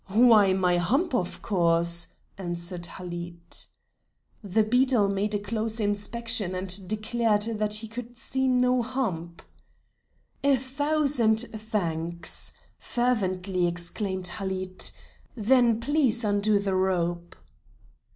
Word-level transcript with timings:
"Why, 0.13 0.51
my 0.51 0.77
hump, 0.79 1.13
of 1.13 1.43
course," 1.43 2.15
answered 2.35 2.87
Halid. 2.87 3.67
The 4.43 4.63
beadle 4.63 5.07
made 5.07 5.35
a 5.35 5.39
close 5.39 5.79
inspection 5.79 6.55
and 6.55 6.87
declared 6.87 7.43
that 7.59 7.75
he 7.75 7.87
could 7.87 8.17
see 8.17 8.47
no 8.47 8.81
hump. 8.81 9.43
"A 10.43 10.55
thousand 10.57 11.41
thanks!" 11.55 12.51
fervently 12.79 13.67
exclaimed 13.67 14.25
Halid, 14.27 14.89
"then 15.35 15.79
please 15.79 16.23
undo 16.23 16.57
the 16.57 16.73
rope." 16.73 17.35